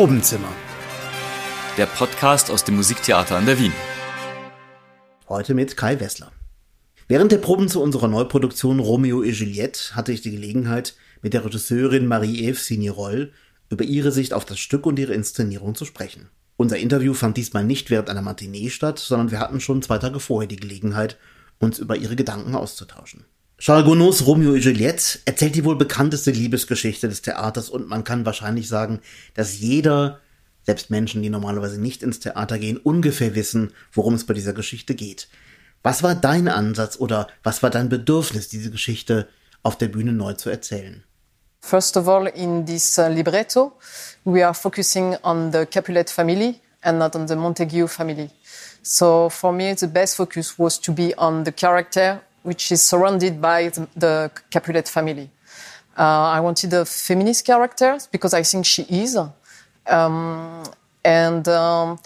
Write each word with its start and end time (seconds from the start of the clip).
Probenzimmer. 0.00 0.48
Der 1.76 1.84
Podcast 1.84 2.50
aus 2.50 2.64
dem 2.64 2.76
Musiktheater 2.76 3.36
an 3.36 3.44
der 3.44 3.58
Wien. 3.58 3.74
Heute 5.28 5.52
mit 5.52 5.76
Kai 5.76 6.00
Wessler. 6.00 6.32
Während 7.06 7.32
der 7.32 7.36
Proben 7.36 7.68
zu 7.68 7.82
unserer 7.82 8.08
Neuproduktion 8.08 8.80
Romeo 8.80 9.22
et 9.22 9.34
Juliette 9.34 9.94
hatte 9.94 10.12
ich 10.12 10.22
die 10.22 10.30
Gelegenheit, 10.30 10.96
mit 11.20 11.34
der 11.34 11.44
Regisseurin 11.44 12.06
Marie-Eve 12.06 12.58
Signerol 12.58 13.34
über 13.68 13.84
ihre 13.84 14.10
Sicht 14.10 14.32
auf 14.32 14.46
das 14.46 14.58
Stück 14.58 14.86
und 14.86 14.98
ihre 14.98 15.12
Inszenierung 15.12 15.74
zu 15.74 15.84
sprechen. 15.84 16.30
Unser 16.56 16.78
Interview 16.78 17.12
fand 17.12 17.36
diesmal 17.36 17.64
nicht 17.64 17.90
während 17.90 18.08
einer 18.08 18.22
Matinee 18.22 18.70
statt, 18.70 18.98
sondern 18.98 19.30
wir 19.30 19.38
hatten 19.38 19.60
schon 19.60 19.82
zwei 19.82 19.98
Tage 19.98 20.18
vorher 20.18 20.48
die 20.48 20.56
Gelegenheit, 20.56 21.18
uns 21.58 21.78
über 21.78 21.94
ihre 21.94 22.16
Gedanken 22.16 22.54
auszutauschen. 22.54 23.26
Charles 23.60 23.84
Gounods 23.84 24.24
Romeo 24.24 24.54
et 24.54 24.64
Juliette 24.64 25.18
erzählt 25.26 25.54
die 25.54 25.66
wohl 25.66 25.76
bekannteste 25.76 26.30
Liebesgeschichte 26.30 27.10
des 27.10 27.20
Theaters 27.20 27.68
und 27.68 27.86
man 27.86 28.04
kann 28.04 28.24
wahrscheinlich 28.24 28.66
sagen, 28.68 29.00
dass 29.34 29.60
jeder, 29.60 30.18
selbst 30.62 30.88
Menschen, 30.88 31.20
die 31.20 31.28
normalerweise 31.28 31.78
nicht 31.78 32.02
ins 32.02 32.20
Theater 32.20 32.58
gehen, 32.58 32.78
ungefähr 32.78 33.34
wissen, 33.34 33.74
worum 33.92 34.14
es 34.14 34.24
bei 34.24 34.32
dieser 34.32 34.54
Geschichte 34.54 34.94
geht. 34.94 35.28
Was 35.82 36.02
war 36.02 36.14
dein 36.14 36.48
Ansatz 36.48 36.98
oder 36.98 37.26
was 37.42 37.62
war 37.62 37.68
dein 37.68 37.90
Bedürfnis, 37.90 38.48
diese 38.48 38.70
Geschichte 38.70 39.28
auf 39.62 39.76
der 39.76 39.88
Bühne 39.88 40.14
neu 40.14 40.32
zu 40.32 40.48
erzählen? 40.48 41.04
First 41.60 41.98
of 41.98 42.08
all, 42.08 42.28
in 42.28 42.64
this 42.64 42.96
uh, 42.96 43.08
libretto, 43.08 43.74
we 44.24 44.42
are 44.42 44.54
focusing 44.54 45.16
on 45.22 45.52
the 45.52 45.66
Capulet 45.66 46.08
family 46.08 46.58
and 46.80 46.98
not 46.98 47.14
on 47.14 47.28
the 47.28 47.36
Montague 47.36 47.88
family. 47.88 48.30
So 48.82 49.28
for 49.28 49.52
me, 49.52 49.74
the 49.74 49.86
best 49.86 50.16
focus 50.16 50.58
was 50.58 50.80
to 50.80 50.92
be 50.92 51.14
on 51.18 51.44
the 51.44 51.52
character 51.52 52.22
which 52.42 52.72
is 52.72 52.82
surrounded 52.82 53.40
by 53.40 53.68
the, 53.96 54.30
Capulet 54.50 54.88
family. 54.88 55.30
Uh, 55.98 56.36
I 56.36 56.40
wanted 56.40 56.72
a 56.72 56.84
feminist 56.84 57.44
character 57.44 57.98
because 58.10 58.32
I 58.32 58.42
think 58.42 58.64
she 58.64 58.82
is. 58.82 59.16
Um, 59.86 60.64
and 61.04 61.46
um, 61.48 61.98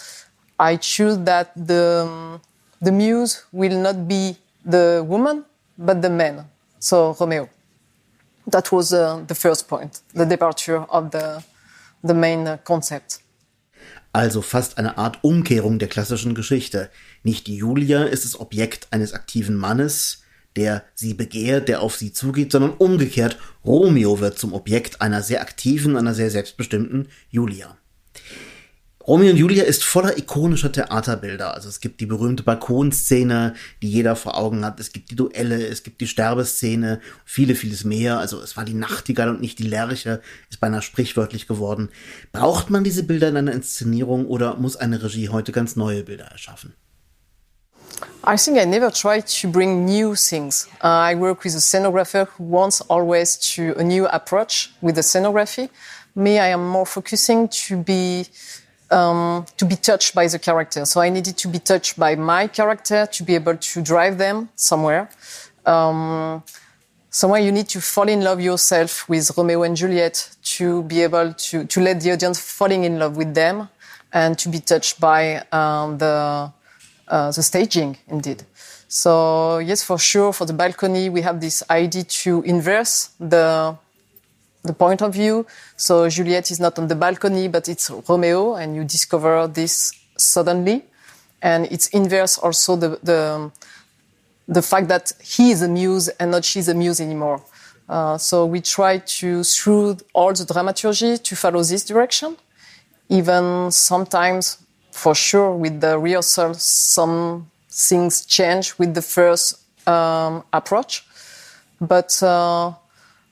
I 0.58 0.76
choose 0.76 1.18
that 1.18 1.52
the, 1.54 2.40
the 2.80 2.92
muse 2.92 3.44
will 3.52 3.78
not 3.78 4.08
be 4.08 4.36
the 4.64 5.04
woman, 5.06 5.44
but 5.78 6.02
the 6.02 6.10
man. 6.10 6.46
So 6.78 7.16
Romeo. 7.18 7.48
That 8.46 8.70
was 8.72 8.92
uh, 8.92 9.22
the 9.26 9.34
first 9.34 9.68
point, 9.68 10.00
the 10.12 10.26
departure 10.26 10.84
of 10.90 11.10
the, 11.10 11.42
the 12.02 12.14
main 12.14 12.58
concept. 12.64 13.20
Also 14.12 14.42
fast 14.42 14.78
eine 14.78 14.96
Art 14.96 15.18
Umkehrung 15.22 15.80
der 15.80 15.88
klassischen 15.88 16.34
Geschichte. 16.34 16.90
Nicht 17.24 17.48
die 17.48 17.56
Julia 17.56 18.04
ist 18.04 18.24
das 18.24 18.38
Objekt 18.38 18.86
eines 18.92 19.12
aktiven 19.12 19.56
Mannes, 19.56 20.23
der 20.56 20.84
sie 20.94 21.14
begehrt, 21.14 21.68
der 21.68 21.80
auf 21.80 21.96
sie 21.96 22.12
zugeht, 22.12 22.52
sondern 22.52 22.72
umgekehrt, 22.72 23.38
Romeo 23.64 24.20
wird 24.20 24.38
zum 24.38 24.52
Objekt 24.52 25.00
einer 25.00 25.22
sehr 25.22 25.40
aktiven, 25.40 25.96
einer 25.96 26.14
sehr 26.14 26.30
selbstbestimmten 26.30 27.08
Julia. 27.30 27.76
Romeo 29.06 29.32
und 29.32 29.36
Julia 29.36 29.64
ist 29.64 29.84
voller 29.84 30.16
ikonischer 30.16 30.72
Theaterbilder. 30.72 31.52
Also 31.52 31.68
es 31.68 31.80
gibt 31.80 32.00
die 32.00 32.06
berühmte 32.06 32.42
Balkonszene, 32.42 33.54
die 33.82 33.90
jeder 33.90 34.16
vor 34.16 34.38
Augen 34.38 34.64
hat. 34.64 34.80
Es 34.80 34.92
gibt 34.92 35.10
die 35.10 35.16
Duelle, 35.16 35.66
es 35.66 35.82
gibt 35.82 36.00
die 36.00 36.06
Sterbeszene, 36.06 37.00
viele, 37.26 37.54
vieles 37.54 37.84
mehr. 37.84 38.18
Also 38.18 38.40
es 38.40 38.56
war 38.56 38.64
die 38.64 38.72
Nachtigall 38.72 39.28
und 39.28 39.42
nicht 39.42 39.58
die 39.58 39.66
Lerche, 39.66 40.22
ist 40.48 40.60
beinahe 40.60 40.80
sprichwörtlich 40.80 41.46
geworden. 41.46 41.90
Braucht 42.32 42.70
man 42.70 42.82
diese 42.82 43.02
Bilder 43.02 43.28
in 43.28 43.36
einer 43.36 43.52
Inszenierung 43.52 44.24
oder 44.24 44.56
muss 44.56 44.76
eine 44.76 45.02
Regie 45.02 45.28
heute 45.28 45.52
ganz 45.52 45.76
neue 45.76 46.02
Bilder 46.02 46.24
erschaffen? 46.24 46.72
I 48.26 48.38
think 48.38 48.58
I 48.58 48.64
never 48.64 48.90
try 48.90 49.20
to 49.20 49.48
bring 49.48 49.84
new 49.84 50.14
things. 50.14 50.66
Uh, 50.82 50.88
I 50.88 51.14
work 51.14 51.44
with 51.44 51.54
a 51.54 51.58
scenographer 51.58 52.26
who 52.28 52.44
wants 52.44 52.80
always 52.82 53.36
to 53.54 53.74
a 53.76 53.84
new 53.84 54.06
approach 54.06 54.72
with 54.80 54.94
the 54.94 55.02
scenography. 55.02 55.68
Me, 56.14 56.38
I 56.38 56.48
am 56.48 56.66
more 56.66 56.86
focusing 56.86 57.48
to 57.48 57.76
be 57.76 58.26
um, 58.90 59.44
to 59.58 59.66
be 59.66 59.76
touched 59.76 60.14
by 60.14 60.26
the 60.26 60.38
character. 60.38 60.86
So 60.86 61.02
I 61.02 61.10
needed 61.10 61.36
to 61.38 61.48
be 61.48 61.58
touched 61.58 61.98
by 61.98 62.14
my 62.14 62.46
character 62.46 63.06
to 63.06 63.22
be 63.22 63.34
able 63.34 63.56
to 63.56 63.82
drive 63.82 64.16
them 64.16 64.48
somewhere. 64.56 65.10
Um, 65.66 66.42
somewhere 67.10 67.40
you 67.40 67.52
need 67.52 67.68
to 67.70 67.80
fall 67.80 68.08
in 68.08 68.22
love 68.22 68.40
yourself 68.40 69.06
with 69.06 69.36
Romeo 69.36 69.64
and 69.64 69.76
Juliet 69.76 70.30
to 70.56 70.82
be 70.84 71.02
able 71.02 71.34
to 71.34 71.64
to 71.66 71.80
let 71.80 72.00
the 72.00 72.12
audience 72.12 72.40
falling 72.40 72.84
in 72.84 72.98
love 72.98 73.18
with 73.18 73.34
them 73.34 73.68
and 74.12 74.38
to 74.38 74.48
be 74.48 74.60
touched 74.60 74.98
by 74.98 75.44
um, 75.52 75.98
the 75.98 76.52
uh, 77.08 77.30
the 77.30 77.42
staging, 77.42 77.96
indeed. 78.08 78.44
So 78.88 79.58
yes, 79.58 79.82
for 79.82 79.98
sure, 79.98 80.32
for 80.32 80.46
the 80.46 80.52
balcony, 80.52 81.08
we 81.08 81.22
have 81.22 81.40
this 81.40 81.62
idea 81.70 82.04
to 82.04 82.42
inverse 82.42 83.10
the 83.18 83.76
the 84.62 84.72
point 84.72 85.02
of 85.02 85.12
view. 85.12 85.46
So 85.76 86.08
Juliet 86.08 86.50
is 86.50 86.58
not 86.58 86.78
on 86.78 86.88
the 86.88 86.94
balcony, 86.94 87.48
but 87.48 87.68
it's 87.68 87.90
Romeo, 88.08 88.54
and 88.54 88.74
you 88.74 88.84
discover 88.84 89.46
this 89.46 89.92
suddenly, 90.16 90.84
and 91.42 91.66
it's 91.70 91.88
inverse 91.88 92.38
also 92.38 92.76
the 92.76 92.98
the 93.02 93.50
the 94.48 94.62
fact 94.62 94.88
that 94.88 95.12
he 95.22 95.50
is 95.50 95.62
a 95.62 95.68
muse 95.68 96.08
and 96.20 96.30
not 96.30 96.44
she's 96.44 96.68
a 96.68 96.74
muse 96.74 97.00
anymore. 97.00 97.42
Uh, 97.88 98.16
so 98.16 98.46
we 98.46 98.60
try 98.60 98.98
to 98.98 99.42
through 99.42 99.96
all 100.14 100.32
the 100.32 100.44
dramaturgy 100.44 101.18
to 101.18 101.36
follow 101.36 101.62
this 101.62 101.84
direction, 101.84 102.36
even 103.08 103.70
sometimes 103.70 104.58
for 104.94 105.14
sure 105.14 105.50
with 105.50 105.80
the 105.80 105.98
rehearsal 105.98 106.54
some 106.54 107.50
things 107.68 108.24
change 108.24 108.78
with 108.78 108.94
the 108.94 109.02
first 109.02 109.58
um, 109.88 110.44
approach. 110.52 111.04
But 111.80 112.22
uh, 112.22 112.72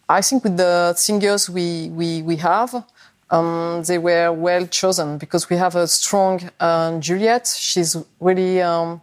i 0.09 0.21
think 0.21 0.43
with 0.45 0.57
the 0.57 0.93
singers 0.95 1.49
we, 1.49 1.89
we, 1.91 2.23
we 2.23 2.37
have 2.37 2.85
um, 3.31 3.83
they 3.87 3.99
were 3.99 4.33
well 4.33 4.67
chosen 4.67 5.17
because 5.17 5.49
we 5.49 5.57
have 5.57 5.75
a 5.77 5.87
strong 5.87 6.51
uh, 6.61 6.99
juliet 6.99 7.47
she's 7.47 7.97
really 8.21 8.61
um, 8.61 9.01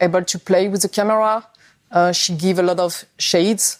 able 0.00 0.22
to 0.22 0.38
play 0.38 0.68
with 0.68 0.82
the 0.82 0.88
camera. 0.88 1.46
Uh, 1.90 2.12
she 2.12 2.36
give 2.36 2.58
a 2.58 2.62
lot 2.62 2.78
of 2.78 3.04
shades. 3.18 3.78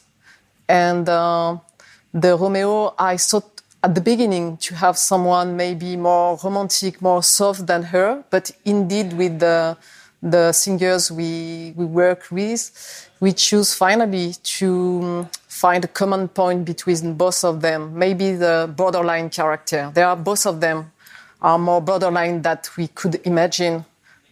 And 0.69 1.09
uh, 1.09 1.59
the 2.13 2.37
romeo 2.37 2.95
i 2.99 3.17
thought 3.17 3.56
at 3.87 3.95
the 3.95 4.01
beginning 4.01 4.57
to 4.57 4.75
have 4.75 4.99
someone 4.99 5.57
maybe 5.57 5.97
more 5.97 6.37
romantic, 6.43 7.01
more 7.01 7.23
soft 7.23 7.69
than 7.69 7.85
her, 7.85 8.25
but 8.31 8.51
indeed 8.65 9.13
with 9.13 9.39
the 9.39 9.77
the 10.21 10.51
singers 10.51 11.13
we 11.13 11.73
we 11.77 11.85
work 11.85 12.23
with, 12.33 12.61
we 13.21 13.31
choose 13.33 13.75
finally 13.75 14.35
to 14.43 14.69
um, 15.05 15.31
find 15.47 15.85
a 15.85 15.93
common 16.01 16.27
point 16.27 16.65
between 16.65 17.15
both 17.15 17.45
of 17.45 17.61
them. 17.61 17.97
Maybe 17.97 18.33
the 18.33 18.69
borderline 18.77 19.31
character. 19.31 19.93
They 19.95 20.03
are 20.03 20.17
both 20.17 20.47
of 20.47 20.61
them 20.61 20.91
are 21.41 21.59
more 21.59 21.81
borderline 21.81 22.43
that 22.43 22.69
we 22.77 22.89
could 22.89 23.15
imagine 23.25 23.85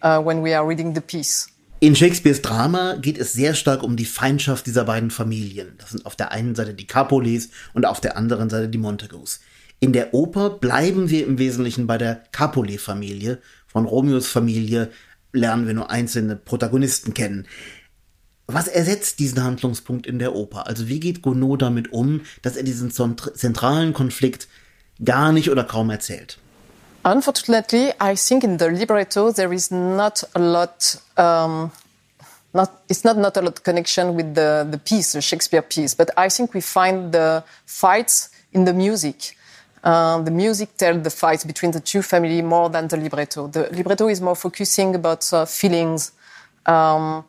uh, 0.03 0.21
when 0.21 0.43
we 0.43 0.53
are 0.53 0.67
reading 0.67 0.95
the 0.95 1.01
piece. 1.01 1.47
In 1.85 1.95
Shakespeares 1.95 2.41
Drama 2.41 2.95
geht 2.95 3.19
es 3.19 3.35
sehr 3.35 3.53
stark 3.53 3.83
um 3.83 3.95
die 3.95 4.07
Feindschaft 4.07 4.67
dieser 4.67 4.85
beiden 4.85 5.11
Familien. 5.11 5.75
Das 5.77 5.91
sind 5.91 6.07
auf 6.07 6.17
der 6.17 6.33
einen 6.33 6.55
Seite 6.55 6.73
die 6.73 6.87
Capulets 6.87 7.51
und 7.75 7.85
auf 7.85 8.01
der 8.01 8.17
anderen 8.17 8.49
Seite 8.49 8.71
die 8.71 8.79
Montagus. 8.79 9.41
In 9.81 9.93
der 9.93 10.15
Oper 10.15 10.49
bleiben 10.49 11.11
wir 11.11 11.27
im 11.27 11.39
Wesentlichen 11.39 11.87
bei 11.87 11.99
der 11.99 12.23
Capulet-Familie. 12.33 13.39
Von 13.67 13.85
Romeos 13.85 14.29
Familie 14.29 14.93
lernen 15.35 15.67
wir 15.67 15.75
nur 15.75 15.91
einzelne 15.91 16.37
Protagonisten 16.37 17.13
kennen. 17.13 17.47
Was 18.47 18.67
ersetzt 18.67 19.19
diesen 19.19 19.45
Handlungspunkt 19.45 20.07
in 20.07 20.19
der 20.19 20.35
Oper? 20.35 20.67
Also 20.67 20.89
wie 20.89 21.01
geht 21.01 21.21
Gounod 21.21 21.61
damit 21.61 21.93
um, 21.93 22.23
dass 22.41 22.57
er 22.57 22.63
diesen 22.63 22.93
zentralen 22.93 23.93
Konflikt 23.93 24.49
gar 25.05 25.33
nicht 25.33 25.51
oder 25.51 25.65
kaum 25.65 25.91
erzählt? 25.91 26.39
Unfortunately, 27.07 27.93
I 28.01 28.15
think 28.15 28.45
in 28.45 28.57
the 28.57 28.71
libretto 28.71 29.31
there 29.31 29.53
is 29.53 29.71
not 29.71 30.25
a 30.35 30.39
lot. 30.39 30.97
Um, 31.19 31.71
not 32.55 32.83
it's 32.89 33.05
not 33.05 33.19
not 33.19 33.37
a 33.37 33.43
lot 33.43 33.63
connection 33.63 34.15
with 34.15 34.35
the 34.35 34.67
the 34.71 34.79
piece, 34.79 35.13
the 35.13 35.21
Shakespeare 35.21 35.61
piece. 35.61 35.93
But 35.93 36.11
I 36.17 36.31
think 36.31 36.55
we 36.55 36.63
find 36.63 37.13
the 37.13 37.45
fights 37.67 38.31
in 38.55 38.65
the 38.65 38.73
music. 38.73 39.37
Uh, 39.83 40.23
the 40.23 40.31
music 40.31 40.79
tells 40.79 41.03
the 41.03 41.11
fights 41.11 41.45
between 41.45 41.73
the 41.73 41.81
two 41.81 42.01
families 42.01 42.43
more 42.43 42.71
than 42.71 42.89
the 42.89 42.97
libretto. 42.97 43.49
The 43.49 43.69
libretto 43.71 44.09
is 44.09 44.23
more 44.23 44.37
focusing 44.37 44.95
about 44.95 45.31
uh, 45.31 45.45
feelings, 45.45 46.13
um, 46.65 47.23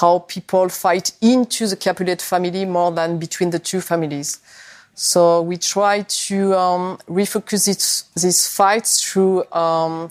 how 0.00 0.18
people 0.26 0.68
fight 0.68 1.12
into 1.20 1.68
the 1.68 1.76
Capulet 1.76 2.20
family 2.20 2.64
more 2.64 2.90
than 2.90 3.20
between 3.20 3.50
the 3.50 3.60
two 3.60 3.80
families. 3.80 4.40
So 4.98 5.42
we 5.42 5.58
try 5.58 6.04
to 6.08 6.54
um, 6.54 6.98
refocus 7.06 7.68
it, 7.68 8.04
this 8.18 8.48
fight 8.48 8.86
through 8.86 9.44
um, 9.52 10.10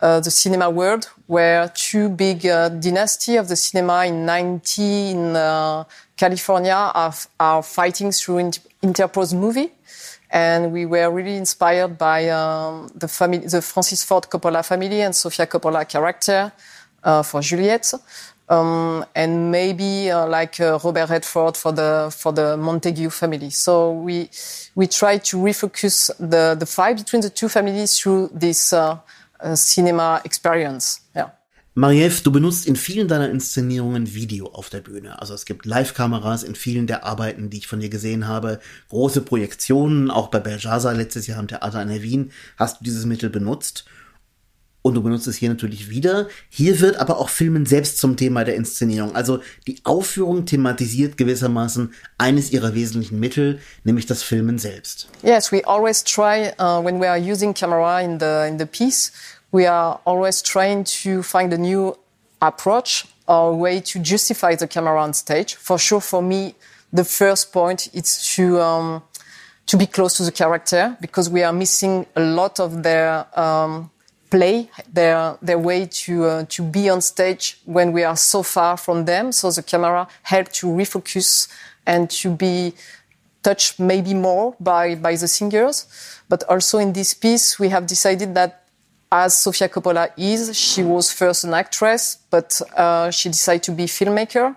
uh, 0.00 0.18
the 0.18 0.32
cinema 0.32 0.68
world, 0.68 1.08
where 1.28 1.68
two 1.68 2.08
big 2.08 2.44
uh, 2.44 2.68
dynasty 2.70 3.36
of 3.36 3.46
the 3.46 3.54
cinema 3.54 4.04
in 4.04 4.26
90 4.26 5.10
in 5.10 5.36
uh, 5.36 5.84
California 6.16 6.74
are, 6.74 7.14
are 7.38 7.62
fighting 7.62 8.10
through 8.10 8.38
inter- 8.38 8.62
interposed 8.82 9.36
movie. 9.36 9.70
And 10.28 10.72
we 10.72 10.86
were 10.86 11.08
really 11.08 11.36
inspired 11.36 11.96
by 11.96 12.28
um, 12.30 12.88
the, 12.96 13.06
family, 13.06 13.46
the 13.46 13.62
Francis 13.62 14.02
Ford 14.02 14.24
Coppola 14.24 14.66
family 14.66 15.02
and 15.02 15.14
Sofia 15.14 15.46
Coppola 15.46 15.88
character 15.88 16.50
uh, 17.04 17.22
for 17.22 17.42
Juliet. 17.42 17.92
Um, 18.48 19.04
and 19.16 19.50
maybe 19.50 20.10
uh, 20.10 20.26
like 20.28 20.60
uh, 20.60 20.78
Robert 20.84 21.10
Redford 21.10 21.56
for 21.56 21.72
the 21.72 22.14
for 22.16 22.32
the 22.32 22.56
Montague 22.56 23.10
family. 23.10 23.50
So 23.50 23.90
we 23.90 24.30
we 24.76 24.86
try 24.86 25.18
to 25.18 25.36
refocus 25.38 26.10
the 26.18 26.54
the 26.54 26.66
fight 26.66 26.96
between 26.96 27.22
the 27.22 27.30
two 27.30 27.48
families 27.48 27.98
through 27.98 28.30
this 28.32 28.72
uh, 28.72 28.98
uh 29.40 29.56
cinema 29.56 30.20
experience. 30.24 31.00
Yeah. 31.14 31.30
Mariev, 31.78 32.22
du 32.22 32.32
benutzt 32.32 32.66
in 32.66 32.74
vielen 32.74 33.06
deiner 33.06 33.28
Inszenierungen 33.28 34.14
Video 34.14 34.46
auf 34.46 34.70
der 34.70 34.80
Bühne. 34.80 35.20
Also 35.20 35.34
es 35.34 35.44
gibt 35.44 35.66
Live-Kameras 35.66 36.42
in 36.42 36.54
vielen 36.54 36.86
der 36.86 37.04
Arbeiten, 37.04 37.50
die 37.50 37.58
ich 37.58 37.66
von 37.66 37.80
dir 37.80 37.90
gesehen 37.90 38.26
habe. 38.26 38.60
Große 38.88 39.20
Projektionen, 39.20 40.10
auch 40.10 40.28
bei 40.28 40.38
Beljaza 40.40 40.92
letztes 40.92 41.26
Jahr 41.26 41.38
am 41.38 41.48
Theater 41.48 41.82
in 41.82 41.90
Wien 42.02 42.32
hast 42.56 42.80
du 42.80 42.84
dieses 42.84 43.04
Mittel 43.04 43.28
benutzt. 43.28 43.84
Und 44.86 44.94
du 44.94 45.02
benutzt 45.02 45.26
es 45.26 45.34
hier 45.34 45.48
natürlich 45.48 45.90
wieder. 45.90 46.28
Hier 46.48 46.78
wird 46.78 46.98
aber 46.98 47.18
auch 47.18 47.28
Filmen 47.28 47.66
selbst 47.66 47.98
zum 47.98 48.16
Thema 48.16 48.44
der 48.44 48.54
Inszenierung. 48.54 49.16
Also 49.16 49.40
die 49.66 49.80
Aufführung 49.82 50.46
thematisiert 50.46 51.16
gewissermaßen 51.16 51.92
eines 52.18 52.52
ihrer 52.52 52.74
wesentlichen 52.74 53.18
Mittel, 53.18 53.58
nämlich 53.82 54.06
das 54.06 54.22
Filmen 54.22 54.58
selbst. 54.58 55.08
Yes, 55.24 55.50
we 55.50 55.66
always 55.66 56.04
try 56.04 56.52
uh, 56.60 56.84
when 56.84 57.00
we 57.00 57.08
are 57.08 57.18
using 57.18 57.52
camera 57.52 58.00
in 58.00 58.20
the 58.20 58.48
in 58.48 58.60
the 58.60 58.64
piece. 58.64 59.10
we 59.50 59.66
are 59.66 60.00
always 60.04 60.42
trying 60.42 60.84
to 60.84 61.22
find 61.22 61.52
a 61.52 61.58
new 61.58 61.96
approach 62.40 63.06
or 63.26 63.56
way 63.56 63.80
to 63.80 63.98
justify 63.98 64.54
the 64.54 64.68
camera 64.68 65.00
on 65.02 65.14
stage. 65.14 65.54
For 65.54 65.78
sure, 65.78 66.00
for 66.00 66.22
me, 66.22 66.54
the 66.92 67.04
first 67.04 67.52
point 67.52 67.88
is 67.94 68.34
to 68.36 68.60
um, 68.60 69.02
to 69.66 69.76
be 69.76 69.86
close 69.86 70.16
to 70.18 70.24
the 70.24 70.32
character 70.32 70.96
because 71.00 71.28
we 71.28 71.42
are 71.42 71.52
missing 71.52 72.06
a 72.14 72.20
lot 72.20 72.60
of 72.60 72.82
their 72.82 73.26
um, 73.38 73.90
play, 74.30 74.70
their 74.92 75.36
their 75.42 75.58
way 75.58 75.86
to 75.86 76.24
uh, 76.24 76.44
to 76.48 76.62
be 76.62 76.88
on 76.90 77.00
stage 77.00 77.58
when 77.64 77.92
we 77.92 78.04
are 78.04 78.16
so 78.16 78.42
far 78.42 78.76
from 78.76 79.04
them. 79.04 79.32
So 79.32 79.50
the 79.50 79.62
camera 79.62 80.08
helps 80.22 80.60
to 80.60 80.66
refocus 80.66 81.48
and 81.86 82.10
to 82.10 82.30
be 82.30 82.74
touched 83.42 83.78
maybe 83.78 84.14
more 84.14 84.54
by 84.60 84.94
by 84.94 85.16
the 85.16 85.28
singers. 85.28 85.86
But 86.28 86.42
also 86.48 86.78
in 86.78 86.92
this 86.92 87.14
piece, 87.14 87.58
we 87.58 87.68
have 87.68 87.86
decided 87.86 88.34
that 88.34 88.66
as 89.12 89.36
Sofia 89.36 89.68
Coppola 89.68 90.10
is, 90.16 90.58
she 90.58 90.82
was 90.82 91.12
first 91.12 91.44
an 91.44 91.54
actress, 91.54 92.18
but 92.30 92.60
uh, 92.76 93.10
she 93.10 93.28
decided 93.28 93.62
to 93.62 93.72
be 93.72 93.84
filmmaker, 93.86 94.56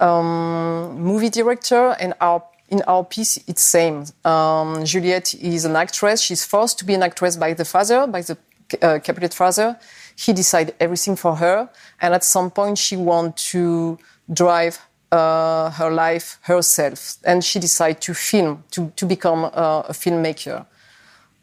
um, 0.00 0.98
movie 0.98 1.28
director, 1.28 1.94
and 2.00 2.14
our 2.20 2.42
in 2.68 2.80
our 2.86 3.04
piece 3.04 3.38
it's 3.46 3.62
same. 3.62 4.06
Um, 4.24 4.84
Juliette 4.84 5.34
is 5.34 5.66
an 5.66 5.76
actress. 5.76 6.22
She's 6.22 6.44
forced 6.44 6.78
to 6.78 6.84
be 6.86 6.94
an 6.94 7.02
actress 7.02 7.36
by 7.36 7.52
the 7.52 7.66
father, 7.66 8.06
by 8.06 8.22
the 8.22 8.38
uh, 8.82 8.98
Capulet 9.00 9.34
father. 9.34 9.76
He 10.16 10.32
decided 10.32 10.74
everything 10.78 11.16
for 11.16 11.36
her, 11.36 11.68
and 12.00 12.14
at 12.14 12.24
some 12.24 12.50
point 12.50 12.78
she 12.78 12.96
want 12.96 13.36
to 13.52 13.98
drive 14.32 14.78
uh, 15.10 15.70
her 15.70 15.90
life 15.90 16.38
herself, 16.42 17.16
and 17.24 17.42
she 17.42 17.58
decided 17.58 18.00
to 18.02 18.14
film, 18.14 18.64
to 18.70 18.92
to 18.96 19.06
become 19.06 19.44
uh, 19.44 19.82
a 19.88 19.92
filmmaker. 19.92 20.66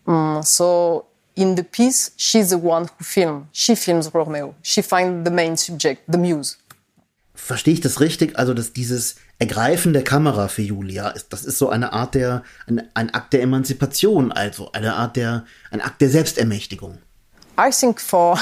Um, 0.06 0.42
so 0.44 1.06
in 1.36 1.56
the 1.56 1.64
piece, 1.64 2.12
she's 2.18 2.50
the 2.50 2.58
one 2.58 2.84
who 2.98 3.04
films. 3.04 3.48
She 3.54 3.76
films 3.76 4.14
Romeo. 4.14 4.56
She 4.62 4.82
finds 4.82 5.24
the 5.24 5.32
main 5.32 5.56
subject, 5.58 6.04
the 6.08 6.18
muse. 6.18 6.58
Verstehe 7.34 7.74
ich 7.74 7.82
das 7.82 8.02
richtig? 8.02 8.38
Also, 8.38 8.54
dass 8.54 8.74
dieses 8.74 9.16
Ergreifen 9.40 9.94
der 9.94 10.04
Kamera 10.04 10.50
für 10.50 10.62
Julia 10.62 11.10
ist, 11.10 11.32
das 11.32 11.46
ist 11.46 11.58
so 11.58 11.70
eine 11.70 11.94
Art 11.94 12.14
der, 12.14 12.44
ein, 12.68 12.90
ein 12.94 13.14
Akt 13.14 13.32
der 13.32 13.42
Emanzipation, 13.42 14.34
also 14.34 14.74
eine 14.74 14.96
Art 14.96 15.16
der, 15.16 15.46
ein 15.72 15.80
Akt 15.80 16.02
der 16.02 16.10
Selbstermächtigung. 16.10 16.98
I 17.60 17.72
think 17.72 18.00
for, 18.00 18.38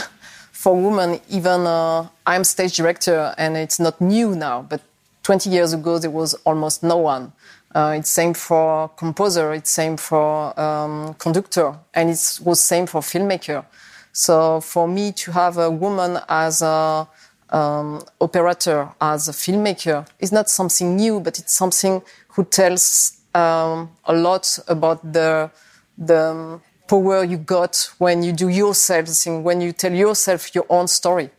for 0.52 0.76
women, 0.80 1.20
even 1.28 1.62
uh, 1.66 2.08
I'm 2.28 2.44
stage 2.44 2.78
director 2.78 3.34
and 3.40 3.58
it's 3.58 3.80
not 3.80 4.00
new 4.00 4.36
now, 4.36 4.62
but 4.62 4.80
20 5.24 5.50
years 5.50 5.74
ago 5.74 5.98
there 5.98 6.12
was 6.12 6.36
almost 6.46 6.84
no 6.84 6.98
one. 6.98 7.34
Uh, 7.74 7.96
it's 7.98 8.12
same 8.12 8.36
for 8.36 8.90
composer, 8.90 9.54
it's 9.54 9.72
same 9.72 9.98
for 9.98 10.58
um, 10.60 11.16
conductor, 11.16 11.74
and 11.96 12.12
it 12.12 12.40
was 12.44 12.60
same 12.60 12.86
for 12.86 13.02
filmmaker. 13.02 13.66
So 14.14 14.62
for 14.62 14.88
me 14.88 15.12
to 15.14 15.32
have 15.32 15.58
a 15.58 15.72
woman 15.72 16.20
as 16.30 16.62
a 16.62 17.08
um, 17.50 18.04
operator, 18.22 18.88
as 19.02 19.28
a 19.30 19.32
filmmaker, 19.32 20.08
is 20.20 20.32
not 20.32 20.48
something 20.48 20.96
new, 20.96 21.20
but 21.20 21.40
it's 21.40 21.54
something 21.54 22.04
who 22.30 22.46
tells 22.46 23.18
um, 23.34 23.90
a 24.06 24.14
lot 24.14 24.60
about 24.68 25.12
the 25.12 25.50
the 25.98 26.60
power 26.88 27.24
you 27.24 27.38
got 27.38 27.92
when 28.00 28.24
you 28.24 28.34
do 28.34 28.50
yourself 28.50 29.08
thing, 29.08 29.44
when 29.44 29.62
you 29.62 29.72
tell 29.72 29.94
yourself 29.94 30.56
your 30.56 30.66
own 30.70 30.88
story. 30.88 31.30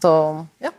So 0.00 0.46
yeah. 0.60 0.72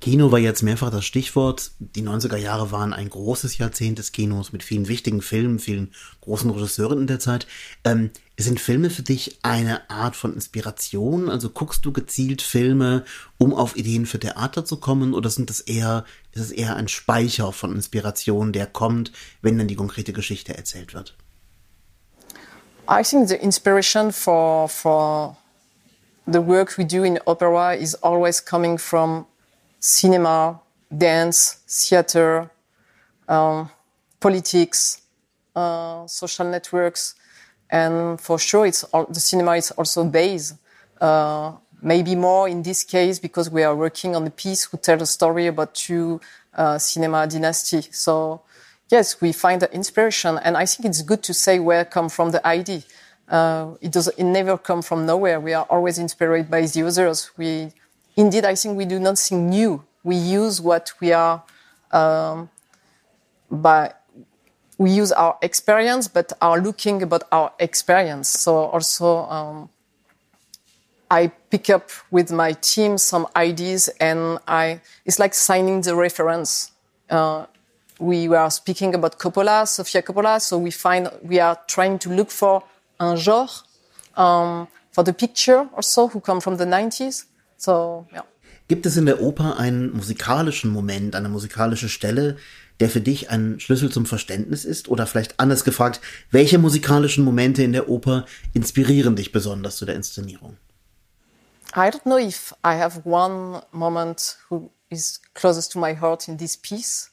Kino 0.00 0.32
war 0.32 0.38
jetzt 0.38 0.62
mehrfach 0.62 0.90
das 0.90 1.04
Stichwort. 1.04 1.72
Die 1.78 2.02
90er 2.02 2.38
Jahre 2.38 2.72
waren 2.72 2.94
ein 2.94 3.10
großes 3.10 3.58
Jahrzehnt 3.58 3.98
des 3.98 4.12
Kinos 4.12 4.50
mit 4.50 4.62
vielen 4.62 4.88
wichtigen 4.88 5.20
Filmen, 5.20 5.58
vielen 5.58 5.92
großen 6.22 6.50
Regisseuren 6.50 7.00
in 7.02 7.06
der 7.06 7.20
Zeit. 7.20 7.46
Ähm, 7.84 8.10
sind 8.38 8.60
Filme 8.60 8.88
für 8.88 9.02
dich 9.02 9.40
eine 9.42 9.90
Art 9.90 10.16
von 10.16 10.32
Inspiration? 10.32 11.28
Also 11.28 11.50
guckst 11.50 11.84
du 11.84 11.92
gezielt 11.92 12.40
Filme, 12.40 13.04
um 13.36 13.52
auf 13.52 13.76
Ideen 13.76 14.06
für 14.06 14.18
Theater 14.18 14.64
zu 14.64 14.78
kommen, 14.78 15.12
oder 15.12 15.28
sind 15.28 15.50
das 15.50 15.60
eher, 15.60 16.06
ist 16.32 16.44
es 16.44 16.50
eher 16.50 16.76
ein 16.76 16.88
Speicher 16.88 17.52
von 17.52 17.74
Inspiration, 17.74 18.54
der 18.54 18.66
kommt, 18.66 19.12
wenn 19.42 19.58
dann 19.58 19.68
die 19.68 19.76
konkrete 19.76 20.14
Geschichte 20.14 20.56
erzählt 20.56 20.94
wird? 20.94 21.14
I 22.88 23.02
think 23.02 23.28
the 23.28 23.42
inspiration 23.42 24.10
for 24.10 24.68
for 24.68 25.36
the 26.26 26.40
work 26.40 26.76
we 26.76 26.84
do 26.84 27.04
in 27.04 27.18
opera 27.26 27.74
is 27.74 27.94
always 28.02 28.40
coming 28.40 28.78
from 28.78 29.26
cinema, 29.80 30.60
dance, 30.96 31.60
theater, 31.66 32.50
um, 33.28 33.70
politics, 34.20 35.02
uh, 35.56 36.06
social 36.06 36.50
networks, 36.50 37.14
and 37.70 38.20
for 38.20 38.38
sure, 38.38 38.66
it's 38.66 38.84
all, 38.84 39.06
the 39.06 39.20
cinema 39.20 39.52
is 39.56 39.70
also 39.72 40.04
based. 40.04 40.54
Uh, 41.00 41.52
maybe 41.82 42.14
more 42.14 42.46
in 42.46 42.62
this 42.62 42.84
case 42.84 43.18
because 43.18 43.48
we 43.50 43.62
are 43.62 43.74
working 43.74 44.14
on 44.14 44.26
a 44.26 44.30
piece 44.30 44.64
who 44.64 44.76
tells 44.76 45.00
a 45.00 45.06
story 45.06 45.46
about 45.46 45.74
two 45.74 46.20
uh, 46.54 46.76
cinema 46.76 47.26
dynasty. 47.26 47.80
So 47.90 48.42
yes, 48.90 49.20
we 49.20 49.32
find 49.32 49.62
the 49.62 49.72
inspiration, 49.72 50.38
and 50.42 50.56
I 50.56 50.66
think 50.66 50.86
it's 50.86 51.02
good 51.02 51.22
to 51.24 51.34
say 51.34 51.58
where 51.58 51.84
come 51.84 52.08
from 52.08 52.30
the 52.32 52.44
idea. 52.46 52.82
Uh, 53.28 53.74
it 53.80 53.92
does 53.92 54.08
it 54.08 54.24
never 54.24 54.58
come 54.58 54.82
from 54.82 55.06
nowhere. 55.06 55.38
We 55.38 55.54
are 55.54 55.66
always 55.70 55.98
inspired 55.98 56.50
by 56.50 56.66
the 56.66 56.82
others. 56.82 57.30
We 57.36 57.72
indeed, 58.16 58.44
I 58.44 58.54
think 58.56 58.76
we 58.76 58.84
do 58.84 58.98
nothing 58.98 59.48
new. 59.48 59.84
We 60.02 60.16
use 60.16 60.60
what 60.60 60.92
we 61.00 61.12
are, 61.12 61.42
um, 61.92 62.50
by, 63.50 63.92
we 64.78 64.90
use 64.90 65.12
our 65.12 65.38
experience, 65.42 66.08
but 66.08 66.32
are 66.40 66.60
looking 66.60 67.02
about 67.02 67.24
our 67.30 67.52
experience. 67.58 68.28
So 68.28 68.56
also, 68.56 69.18
um, 69.28 69.68
I 71.10 71.28
pick 71.50 71.70
up 71.70 71.90
with 72.10 72.32
my 72.32 72.52
team 72.52 72.98
some 72.98 73.26
ideas, 73.36 73.88
and 74.00 74.38
I 74.48 74.80
it's 75.04 75.18
like 75.18 75.34
signing 75.34 75.82
the 75.82 75.94
reference. 75.94 76.72
Uh, 77.08 77.46
we 78.00 78.28
were 78.28 78.50
speaking 78.50 78.94
about 78.94 79.18
Coppola, 79.18 79.66
Sofia 79.66 80.02
Coppola, 80.02 80.40
so 80.40 80.58
we 80.58 80.70
find 80.70 81.10
we 81.22 81.38
are 81.38 81.58
trying 81.66 81.98
to 81.98 82.10
look 82.10 82.30
for 82.30 82.62
un 82.98 83.16
genre 83.16 83.48
um, 84.16 84.66
for 84.92 85.04
the 85.04 85.12
picture 85.12 85.68
also 85.76 86.08
who 86.08 86.20
come 86.20 86.40
from 86.40 86.56
the 86.56 86.64
90s. 86.64 87.26
So, 87.56 88.06
yeah. 88.12 88.22
Gibt 88.68 88.86
es 88.86 88.96
in 88.96 89.06
der 89.06 89.20
Oper 89.20 89.58
einen 89.58 89.92
musikalischen 89.92 90.70
Moment, 90.70 91.16
eine 91.16 91.28
musikalische 91.28 91.88
Stelle, 91.88 92.36
der 92.78 92.88
für 92.88 93.00
dich 93.00 93.28
ein 93.28 93.58
Schlüssel 93.58 93.90
zum 93.90 94.06
Verständnis 94.06 94.64
ist? 94.64 94.88
Oder 94.88 95.06
vielleicht 95.06 95.40
anders 95.40 95.64
gefragt, 95.64 96.00
welche 96.30 96.58
musikalischen 96.58 97.24
Momente 97.24 97.62
in 97.64 97.72
der 97.72 97.88
Oper 97.88 98.26
inspirieren 98.54 99.16
dich 99.16 99.32
besonders 99.32 99.76
zu 99.76 99.86
der 99.86 99.96
Inszenierung? 99.96 100.56
I 101.74 101.90
don't 101.90 102.02
know 102.02 102.18
if 102.18 102.54
I 102.64 102.78
have 102.78 103.02
one 103.04 103.62
moment 103.72 104.38
who 104.48 104.70
is 104.88 105.20
closest 105.34 105.72
to 105.72 105.78
my 105.78 105.94
heart 105.94 106.28
in 106.28 106.38
this 106.38 106.56
piece. 106.56 107.09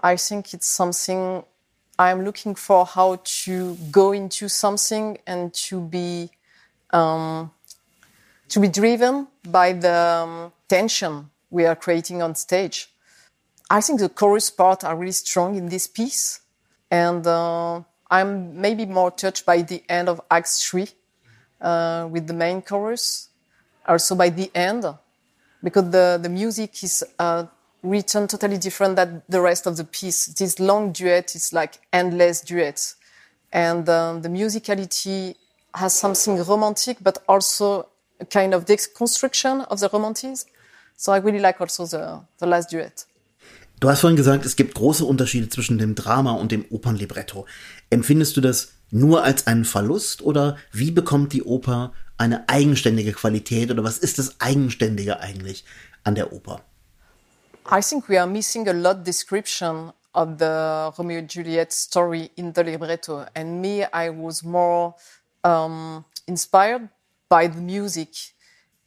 I 0.00 0.16
think 0.16 0.52
it's 0.54 0.66
something 0.66 1.44
I'm 1.98 2.24
looking 2.24 2.54
for 2.54 2.84
how 2.84 3.20
to 3.24 3.76
go 3.90 4.12
into 4.12 4.48
something 4.48 5.18
and 5.26 5.54
to 5.54 5.80
be 5.80 6.30
um, 6.90 7.52
to 8.48 8.60
be 8.60 8.68
driven 8.68 9.28
by 9.48 9.72
the 9.72 9.94
um, 9.94 10.52
tension 10.68 11.30
we 11.50 11.66
are 11.66 11.76
creating 11.76 12.22
on 12.22 12.34
stage. 12.34 12.88
I 13.70 13.80
think 13.80 14.00
the 14.00 14.08
chorus 14.08 14.50
part 14.50 14.84
are 14.84 14.96
really 14.96 15.12
strong 15.12 15.56
in 15.56 15.68
this 15.68 15.86
piece, 15.86 16.40
and 16.90 17.26
uh, 17.26 17.80
I'm 18.10 18.60
maybe 18.60 18.86
more 18.86 19.10
touched 19.10 19.46
by 19.46 19.62
the 19.62 19.82
end 19.88 20.08
of 20.08 20.20
Act 20.30 20.48
Three 20.48 20.88
uh, 21.60 22.08
with 22.10 22.26
the 22.26 22.34
main 22.34 22.60
chorus. 22.62 23.28
Also 23.86 24.14
by 24.14 24.30
the 24.30 24.50
end, 24.54 24.84
because 25.62 25.90
the 25.90 26.18
the 26.20 26.28
music 26.28 26.82
is 26.82 27.04
uh, 27.18 27.46
written 27.84 28.26
totally 28.26 28.58
different 28.58 28.96
than 28.96 29.22
the 29.28 29.40
rest 29.40 29.66
of 29.66 29.76
the 29.76 29.84
piece. 29.84 30.26
This 30.26 30.58
long 30.58 30.92
duet 30.92 31.34
is 31.36 31.52
like 31.52 31.78
endless 31.92 32.40
duets, 32.40 32.96
and 33.52 33.88
um, 33.88 34.22
the 34.22 34.28
musicality 34.28 35.36
has 35.74 35.92
something 35.92 36.42
romantic, 36.42 36.98
but 37.02 37.18
also 37.28 37.86
a 38.20 38.24
kind 38.24 38.54
of 38.54 38.64
deconstruction 38.64 39.64
of 39.68 39.80
the 39.80 39.88
romanticism. 39.92 40.48
So 40.96 41.12
I 41.12 41.18
really 41.18 41.40
like 41.40 41.60
also 41.60 41.84
the, 41.86 42.20
the 42.38 42.46
last 42.46 42.72
duet. 42.72 43.06
Du 43.80 43.90
hast 43.90 44.00
vorhin 44.00 44.16
gesagt, 44.16 44.46
es 44.46 44.56
gibt 44.56 44.74
große 44.74 45.04
Unterschiede 45.04 45.48
zwischen 45.48 45.78
dem 45.78 45.94
Drama 45.94 46.32
und 46.32 46.52
dem 46.52 46.64
Opernlibretto. 46.70 47.46
Empfindest 47.90 48.36
du 48.36 48.40
das 48.40 48.68
nur 48.90 49.24
als 49.24 49.46
einen 49.46 49.64
Verlust 49.64 50.22
oder 50.22 50.56
wie 50.72 50.92
bekommt 50.92 51.32
die 51.32 51.42
Oper 51.42 51.92
eine 52.16 52.48
eigenständige 52.48 53.12
Qualität 53.12 53.70
oder 53.70 53.82
was 53.82 53.98
ist 53.98 54.18
das 54.18 54.40
Eigenständige 54.40 55.20
eigentlich 55.20 55.64
an 56.04 56.14
der 56.14 56.32
Oper? 56.32 56.62
I 57.66 57.80
think 57.80 58.08
we 58.08 58.18
are 58.18 58.26
missing 58.26 58.68
a 58.68 58.74
lot 58.74 59.04
description 59.04 59.90
of 60.14 60.36
the 60.36 60.92
Romeo 60.98 61.18
and 61.18 61.30
Juliet 61.30 61.72
story 61.72 62.30
in 62.36 62.52
the 62.52 62.62
libretto. 62.62 63.26
And 63.34 63.62
me, 63.62 63.84
I 63.84 64.10
was 64.10 64.44
more 64.44 64.94
um, 65.42 66.04
inspired 66.26 66.90
by 67.30 67.46
the 67.46 67.60
music 67.60 68.10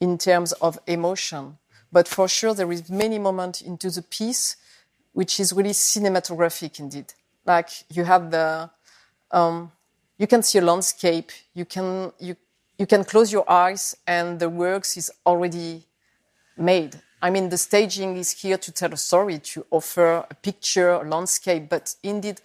in 0.00 0.16
terms 0.16 0.52
of 0.52 0.78
emotion. 0.86 1.58
But 1.90 2.06
for 2.06 2.28
sure, 2.28 2.54
there 2.54 2.70
is 2.70 2.88
many 2.88 3.18
moments 3.18 3.62
into 3.62 3.90
the 3.90 4.02
piece 4.02 4.56
which 5.12 5.40
is 5.40 5.52
really 5.52 5.70
cinematographic 5.70 6.78
indeed. 6.78 7.12
Like 7.44 7.70
you 7.90 8.04
have 8.04 8.30
the, 8.30 8.70
um, 9.32 9.72
you 10.18 10.28
can 10.28 10.44
see 10.44 10.58
a 10.58 10.62
landscape. 10.62 11.32
You 11.52 11.64
can 11.64 12.12
you 12.20 12.36
you 12.78 12.86
can 12.86 13.02
close 13.02 13.32
your 13.32 13.50
eyes 13.50 13.96
and 14.06 14.38
the 14.38 14.48
works 14.48 14.96
is 14.96 15.10
already 15.26 15.84
made 16.56 17.02
I 17.20 17.30
mean, 17.30 17.48
the 17.48 17.58
staging 17.58 18.16
is 18.16 18.30
here 18.30 18.56
to 18.58 18.72
tell 18.72 18.92
a 18.92 18.96
story, 18.96 19.38
to 19.40 19.66
offer 19.70 20.24
a 20.30 20.34
picture, 20.34 20.90
a 20.90 21.08
landscape, 21.08 21.68
but 21.68 21.94
indeed, 22.02 22.40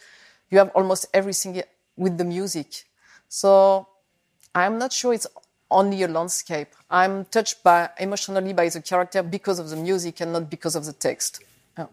you 0.50 0.58
have 0.58 0.72
almost 0.74 1.08
everything 1.14 1.62
with 1.96 2.18
the 2.18 2.24
music. 2.24 2.86
So 3.30 3.88
I'm 4.56 4.78
not 4.78 4.92
sure 4.92 5.14
it's 5.14 5.28
only 5.70 6.04
a 6.04 6.08
landscape. 6.08 6.70
I'm 6.90 7.26
touched 7.26 7.64
by 7.64 7.90
emotionally 8.00 8.54
by 8.54 8.70
the 8.70 8.82
character 8.82 9.24
because 9.24 9.60
of 9.60 9.70
the 9.70 9.76
music 9.76 10.22
and 10.22 10.34
not 10.34 10.50
because 10.50 10.76
of 10.76 10.86
the 10.86 10.94
text. 10.94 11.42
Ja. 11.78 11.90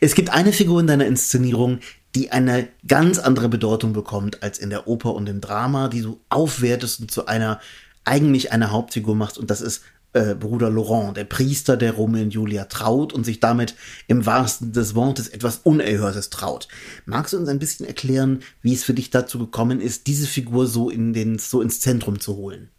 Es 0.00 0.14
gibt 0.14 0.30
eine 0.30 0.52
Figur 0.52 0.80
in 0.80 0.86
deiner 0.86 1.06
Inszenierung, 1.06 1.80
die 2.14 2.32
eine 2.32 2.68
ganz 2.86 3.18
andere 3.18 3.48
Bedeutung 3.48 3.92
bekommt 3.92 4.42
als 4.42 4.58
in 4.58 4.70
der 4.70 4.88
Oper 4.88 5.14
und 5.14 5.28
im 5.28 5.40
Drama, 5.40 5.88
die 5.88 6.02
du 6.02 6.20
aufwertest 6.28 7.00
und 7.00 7.10
zu 7.10 7.26
einer 7.26 7.60
eigentlich 8.04 8.52
einer 8.52 8.70
Hauptfigur 8.70 9.14
machst 9.14 9.38
und 9.38 9.50
das 9.50 9.60
ist 9.60 9.82
äh, 10.12 10.34
Bruder 10.34 10.70
Laurent, 10.70 11.16
der 11.16 11.24
Priester, 11.24 11.76
der 11.76 11.92
Romeo 11.92 12.22
und 12.22 12.30
Julia 12.34 12.64
traut 12.64 13.12
und 13.12 13.24
sich 13.24 13.40
damit 13.40 13.74
im 14.08 14.26
wahrsten 14.26 14.72
des 14.72 14.94
Wortes 14.94 15.28
etwas 15.28 15.58
Unerhörtes 15.58 16.30
traut. 16.30 16.68
Magst 17.06 17.32
du 17.32 17.38
uns 17.38 17.48
ein 17.48 17.58
bisschen 17.58 17.86
erklären, 17.86 18.42
wie 18.62 18.74
es 18.74 18.84
für 18.84 18.94
dich 18.94 19.10
dazu 19.10 19.38
gekommen 19.38 19.80
ist, 19.80 20.06
diese 20.06 20.26
Figur 20.26 20.66
so, 20.66 20.90
in 20.90 21.12
den, 21.12 21.38
so 21.38 21.62
ins 21.62 21.80
Zentrum 21.80 22.20
zu 22.20 22.36
holen? 22.36 22.70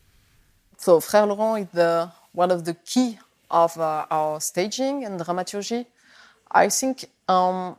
So, 0.77 0.99
Frère 0.99 1.27
Laurent 1.27 1.65
is 1.65 1.67
the, 1.73 2.07
one 2.33 2.53
of 2.53 2.65
the 2.65 2.73
key 2.73 3.17
of 3.49 3.77
uh, 3.77 4.05
our 4.09 4.41
staging 4.41 5.05
and 5.05 5.19
dramaturgy. 5.19 5.85
I 6.53 6.69
think 6.69 7.07
um, 7.29 7.75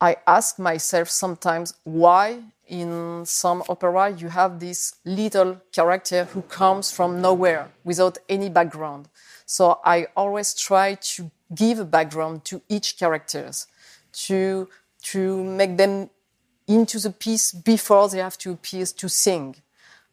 I 0.00 0.16
ask 0.26 0.58
myself 0.58 1.10
sometimes 1.10 1.74
why 1.84 2.38
in 2.72 3.26
some 3.26 3.62
opera, 3.68 4.10
you 4.10 4.28
have 4.30 4.58
this 4.58 4.94
little 5.04 5.60
character 5.72 6.24
who 6.24 6.40
comes 6.40 6.90
from 6.90 7.20
nowhere 7.20 7.68
without 7.84 8.16
any 8.30 8.48
background. 8.48 9.10
So 9.44 9.78
I 9.84 10.06
always 10.16 10.54
try 10.54 10.94
to 10.94 11.30
give 11.54 11.78
a 11.78 11.84
background 11.84 12.46
to 12.46 12.62
each 12.70 12.98
characters, 12.98 13.66
to 14.24 14.68
to 15.02 15.44
make 15.44 15.76
them 15.76 16.08
into 16.66 16.98
the 16.98 17.10
piece 17.10 17.52
before 17.52 18.08
they 18.08 18.18
have 18.18 18.38
to 18.38 18.52
appear 18.52 18.86
to 18.86 19.08
sing, 19.08 19.56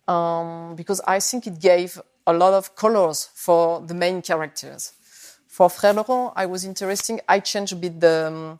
um, 0.07 0.75
because 0.75 0.99
I 1.07 1.21
think 1.21 1.47
it 1.47 1.61
gave 1.61 2.01
a 2.27 2.33
lot 2.33 2.53
of 2.53 2.75
colors 2.75 3.29
for 3.33 3.79
the 3.79 3.93
main 3.93 4.21
characters. 4.21 4.93
For 5.47 5.69
Frère 5.69 5.95
Laurent, 5.95 6.33
I 6.35 6.45
was 6.45 6.65
interesting. 6.65 7.21
I 7.27 7.39
changed 7.39 7.71
a 7.71 7.75
bit 7.77 7.99
the 8.01 8.27
um, 8.27 8.59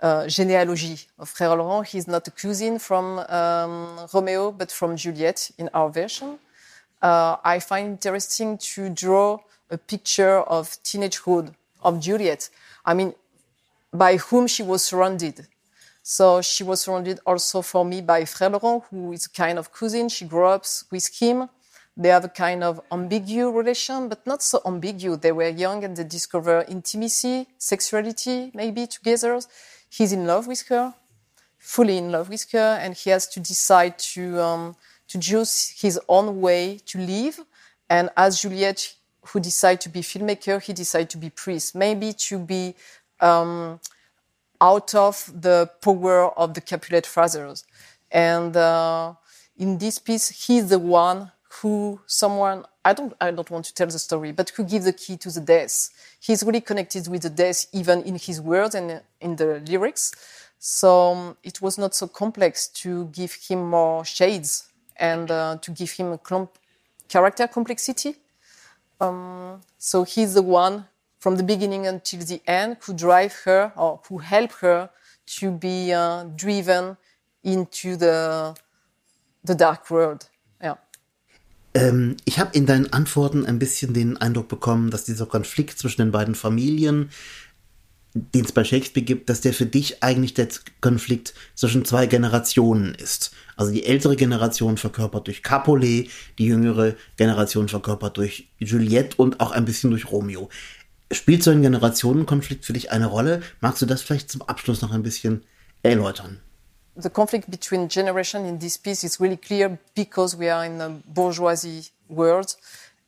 uh, 0.00 0.26
genealogy 0.28 0.98
of 1.18 1.32
Frère 1.32 1.56
Laurent. 1.56 1.86
He's 1.86 2.06
not 2.06 2.26
a 2.28 2.30
cousin 2.30 2.78
from 2.78 3.18
um, 3.28 4.06
Romeo, 4.12 4.52
but 4.52 4.70
from 4.70 4.96
Juliet 4.96 5.50
in 5.58 5.68
our 5.74 5.90
version. 5.90 6.38
Uh, 7.02 7.36
I 7.44 7.58
find 7.60 7.88
interesting 7.88 8.58
to 8.58 8.90
draw 8.90 9.38
a 9.70 9.78
picture 9.78 10.38
of 10.40 10.70
teenagehood 10.82 11.52
of 11.82 12.00
Juliet. 12.00 12.48
I 12.84 12.94
mean, 12.94 13.14
by 13.92 14.16
whom 14.16 14.46
she 14.46 14.62
was 14.62 14.84
surrounded. 14.84 15.46
So 16.02 16.40
she 16.42 16.64
was 16.64 16.80
surrounded 16.80 17.20
also 17.26 17.62
for 17.62 17.84
me 17.84 18.00
by 18.00 18.22
Frère 18.22 18.52
Laurent, 18.52 18.84
who 18.90 19.12
is 19.12 19.26
a 19.26 19.30
kind 19.30 19.58
of 19.58 19.72
cousin. 19.72 20.08
She 20.08 20.24
grew 20.24 20.46
up 20.46 20.64
with 20.90 21.08
him. 21.20 21.48
They 21.96 22.08
have 22.10 22.24
a 22.24 22.28
kind 22.28 22.62
of 22.62 22.80
ambiguous 22.92 23.52
relation, 23.52 24.08
but 24.08 24.24
not 24.26 24.42
so 24.42 24.60
ambiguous. 24.64 25.18
They 25.18 25.32
were 25.32 25.48
young 25.48 25.82
and 25.84 25.96
they 25.96 26.04
discover 26.04 26.64
intimacy, 26.68 27.48
sexuality, 27.58 28.52
maybe 28.54 28.86
together 28.86 29.40
he's 29.88 30.12
in 30.12 30.26
love 30.26 30.46
with 30.46 30.66
her, 30.68 30.94
fully 31.58 31.98
in 31.98 32.10
love 32.10 32.28
with 32.28 32.50
her, 32.52 32.78
and 32.80 32.94
he 32.94 33.10
has 33.10 33.26
to 33.28 33.40
decide 33.40 33.98
to 33.98 34.40
um, 34.40 34.76
to 35.08 35.18
choose 35.18 35.74
his 35.80 35.98
own 36.08 36.40
way 36.40 36.78
to 36.86 36.98
live. 36.98 37.40
And 37.90 38.10
as 38.16 38.42
Juliet, 38.42 38.94
who 39.22 39.40
decide 39.40 39.80
to 39.82 39.88
be 39.88 40.00
filmmaker, 40.00 40.62
he 40.62 40.72
decide 40.72 41.10
to 41.10 41.18
be 41.18 41.30
priest, 41.30 41.74
maybe 41.74 42.12
to 42.12 42.38
be 42.38 42.74
um, 43.20 43.80
out 44.60 44.94
of 44.94 45.30
the 45.34 45.70
power 45.80 46.28
of 46.38 46.54
the 46.54 46.60
Capulet 46.60 47.06
fathers. 47.06 47.64
And 48.10 48.56
uh, 48.56 49.14
in 49.56 49.78
this 49.78 49.98
piece, 49.98 50.46
he's 50.46 50.68
the 50.68 50.78
one 50.78 51.32
who 51.60 52.00
someone 52.06 52.64
I 52.84 52.92
don't 52.92 53.12
I 53.20 53.30
don't 53.30 53.50
want 53.50 53.64
to 53.66 53.74
tell 53.74 53.86
the 53.86 53.98
story, 53.98 54.32
but 54.32 54.50
who 54.50 54.64
gives 54.64 54.84
the 54.84 54.92
key 54.92 55.16
to 55.18 55.30
the 55.30 55.40
death. 55.40 55.90
He's 56.20 56.42
really 56.42 56.60
connected 56.60 57.08
with 57.08 57.22
the 57.22 57.30
death 57.30 57.66
even 57.72 58.02
in 58.02 58.16
his 58.16 58.40
words 58.40 58.74
and 58.74 59.02
in 59.20 59.36
the 59.36 59.60
lyrics. 59.66 60.12
So 60.58 61.12
um, 61.12 61.36
it 61.42 61.62
was 61.62 61.78
not 61.78 61.94
so 61.94 62.08
complex 62.08 62.68
to 62.82 63.06
give 63.06 63.32
him 63.34 63.70
more 63.70 64.04
shades 64.04 64.68
and 64.96 65.30
uh, 65.30 65.58
to 65.62 65.70
give 65.70 65.90
him 65.92 66.12
a 66.12 66.18
clump 66.18 66.58
character 67.08 67.46
complexity. 67.46 68.16
Um, 69.00 69.60
so 69.78 70.02
he's 70.02 70.34
the 70.34 70.42
one 70.42 70.86
from 71.20 71.36
the 71.36 71.42
beginning 71.42 71.86
until 71.86 72.20
the 72.20 72.40
end 72.46 72.78
who 72.82 72.94
drive 72.94 73.34
her 73.44 73.72
or 73.76 74.00
who 74.08 74.18
help 74.18 74.52
her 74.60 74.90
to 75.26 75.50
be 75.50 75.92
uh, 75.92 76.24
driven 76.36 76.96
into 77.44 77.96
the 77.96 78.56
the 79.44 79.54
dark 79.54 79.90
world. 79.90 80.28
Ähm, 81.74 82.16
ich 82.24 82.38
habe 82.38 82.56
in 82.56 82.66
deinen 82.66 82.92
Antworten 82.92 83.46
ein 83.46 83.58
bisschen 83.58 83.94
den 83.94 84.16
Eindruck 84.16 84.48
bekommen, 84.48 84.90
dass 84.90 85.04
dieser 85.04 85.26
Konflikt 85.26 85.78
zwischen 85.78 86.02
den 86.02 86.12
beiden 86.12 86.34
Familien, 86.34 87.10
den 88.14 88.44
es 88.44 88.52
bei 88.52 88.64
Shakespeare 88.64 89.04
gibt, 89.04 89.28
dass 89.28 89.42
der 89.42 89.52
für 89.52 89.66
dich 89.66 90.02
eigentlich 90.02 90.34
der 90.34 90.48
Konflikt 90.80 91.34
zwischen 91.54 91.84
zwei 91.84 92.06
Generationen 92.06 92.94
ist. 92.94 93.32
Also 93.56 93.72
die 93.72 93.84
ältere 93.84 94.16
Generation 94.16 94.76
verkörpert 94.76 95.26
durch 95.26 95.42
Capulet, 95.42 96.10
die 96.38 96.46
jüngere 96.46 96.94
Generation 97.16 97.68
verkörpert 97.68 98.16
durch 98.16 98.48
Juliette 98.58 99.16
und 99.16 99.40
auch 99.40 99.50
ein 99.52 99.64
bisschen 99.64 99.90
durch 99.90 100.10
Romeo. 100.10 100.48
Spielt 101.12 101.42
so 101.42 101.50
ein 101.50 101.62
Generationenkonflikt 101.62 102.64
für 102.64 102.72
dich 102.72 102.90
eine 102.90 103.06
Rolle? 103.06 103.42
Magst 103.60 103.82
du 103.82 103.86
das 103.86 104.02
vielleicht 104.02 104.30
zum 104.30 104.42
Abschluss 104.42 104.82
noch 104.82 104.92
ein 104.92 105.02
bisschen 105.02 105.42
erläutern? 105.82 106.40
The 106.98 107.08
conflict 107.08 107.48
between 107.48 107.88
generation 107.88 108.44
in 108.44 108.58
this 108.58 108.76
piece 108.76 109.04
is 109.04 109.20
really 109.20 109.36
clear 109.36 109.78
because 109.94 110.34
we 110.34 110.48
are 110.48 110.64
in 110.64 110.80
a 110.80 110.90
bourgeoisie 111.06 111.84
world, 112.08 112.56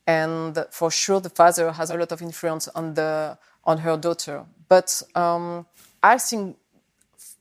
and 0.07 0.65
for 0.71 0.91
sure 0.91 1.21
the 1.21 1.29
father 1.29 1.73
has 1.73 1.91
a 1.91 1.97
lot 1.97 2.13
of 2.13 2.23
influence 2.23 2.69
on 2.69 2.95
the 2.95 3.37
on 3.65 3.79
her 3.79 3.97
daughter. 3.97 4.45
But 4.69 5.03
um, 5.15 5.67
I 6.03 6.19
think 6.19 6.57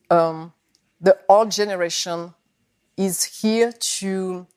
um, 0.10 0.52
the 1.00 1.18
old 1.30 1.52
generation 1.52 2.34
is 2.98 3.24
here 3.24 3.72
to 3.72 4.48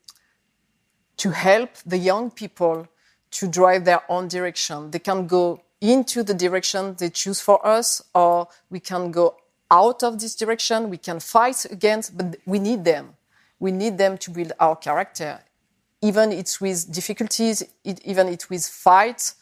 to 1.17 1.29
help 1.29 1.69
the 1.85 1.97
young 1.97 2.31
people 2.31 2.87
to 3.29 3.47
drive 3.47 3.85
their 3.85 4.01
own 4.09 4.27
direction. 4.27 4.89
They 4.89 4.99
can 4.99 5.27
go 5.27 5.61
into 5.79 6.23
the 6.23 6.33
direction 6.33 6.95
they 6.97 7.09
choose 7.09 7.39
for 7.39 7.65
us, 7.65 8.01
or 8.15 8.47
we 8.71 8.79
can 8.79 9.11
go 9.11 9.35
out 9.73 10.03
of 10.03 10.19
this 10.19 10.35
direction. 10.35 10.89
We 10.89 10.97
can 10.97 11.19
fight 11.19 11.65
against, 11.65 12.15
but 12.15 12.37
we 12.45 12.59
need 12.59 12.85
them. 12.85 13.15
We 13.59 13.71
need 13.71 13.97
them 13.97 14.17
to 14.19 14.31
build 14.31 14.51
our 14.59 14.75
character. 14.75 15.39
Even 16.01 16.31
it's 16.31 16.61
with 16.61 16.91
difficulties, 16.91 17.63
it, 17.83 17.99
even 18.05 18.27
it 18.27 18.49
with 18.49 18.65
fight, 18.65 19.33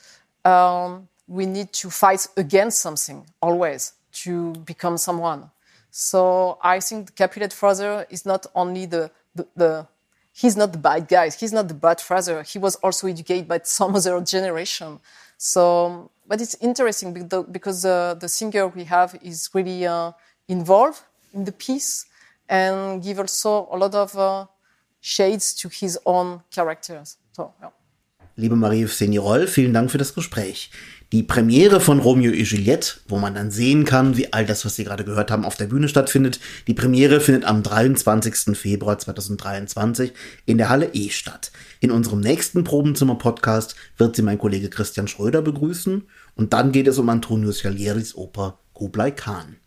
um, 0.46 1.10
we 1.28 1.46
need 1.46 1.74
to 1.74 1.90
fight 1.90 2.28
against 2.38 2.80
something 2.80 3.26
always 3.42 3.94
to 4.24 4.54
become 4.72 4.98
someone. 4.98 5.50
So 5.90 6.58
I 6.62 6.80
think 6.80 7.08
the 7.08 7.12
Capulet 7.14 7.52
father 7.52 8.06
is 8.10 8.26
not 8.26 8.46
only 8.56 8.86
the, 8.86 9.12
the, 9.36 9.48
the 9.56 9.88
he's 10.34 10.56
not 10.56 10.72
the 10.72 10.78
bad 10.78 11.08
guy. 11.08 11.30
He's 11.30 11.54
not 11.54 11.68
the 11.68 11.74
bad 11.74 12.00
father. 12.00 12.44
He 12.44 12.60
was 12.60 12.76
also 12.78 13.08
educated 13.08 13.48
by 13.48 13.62
some 13.64 13.96
other 14.00 14.22
generation. 14.22 15.00
So 15.44 16.12
but 16.28 16.40
it's 16.40 16.56
interesting 16.62 17.14
because 17.52 17.82
the 17.82 18.28
singer 18.28 18.68
we 18.68 18.86
have 18.86 19.20
is 19.22 19.50
really 19.54 19.86
uh, 19.86 20.12
involved 20.48 21.02
in 21.34 21.44
the 21.44 21.52
piece 21.52 22.06
and 22.48 23.04
give 23.04 23.20
also 23.20 23.68
a 23.72 23.78
lot 23.78 23.96
of 23.96 24.16
uh, 24.18 24.46
shades 25.02 25.54
to 25.56 25.68
his 25.68 26.00
own 26.06 26.42
characters. 26.52 27.18
So, 27.34 27.54
ja. 27.62 27.74
Liebe 28.38 28.56
Marie-Eve 28.56 28.94
Signeyrole, 28.94 29.48
vielen 29.48 29.74
Dank 29.74 29.92
für 29.92 29.98
das 29.98 30.14
Gespräch. 30.14 30.72
Die 31.12 31.24
Premiere 31.24 31.82
von 31.82 32.00
Romeo 32.00 32.32
und 32.32 32.38
Juliette, 32.38 33.02
wo 33.10 33.18
man 33.18 33.36
dann 33.36 33.52
sehen 33.52 33.84
kann, 33.84 34.16
wie 34.16 34.32
all 34.32 34.46
das, 34.46 34.64
was 34.64 34.78
Sie 34.78 34.86
gerade 34.86 35.04
gehört 35.04 35.30
haben, 35.30 35.44
auf 35.44 35.58
der 35.58 35.66
Bühne 35.66 35.90
stattfindet, 35.90 36.40
die 36.68 36.74
Premiere 36.74 37.20
findet 37.20 37.44
am 37.44 37.64
23. 37.64 38.58
Februar 38.58 38.98
2023 38.98 40.14
in 40.46 40.58
der 40.58 40.70
Halle 40.70 40.92
E 40.94 41.10
statt. 41.10 41.52
In 41.82 41.92
unserem 41.92 42.22
nächsten 42.22 42.64
Probenzimmer-Podcast 42.64 43.76
wird 43.98 44.16
Sie 44.16 44.22
mein 44.22 44.38
Kollege 44.38 44.70
Christian 44.70 45.10
Schröder 45.10 45.42
begrüßen 45.42 46.04
und 46.36 46.54
dann 46.54 46.72
geht 46.72 46.88
es 46.88 46.98
um 46.98 47.10
Antonius 47.10 47.60
Salieris 47.60 48.16
Oper 48.16 48.60
Kublai 48.72 49.12
Khan. 49.12 49.58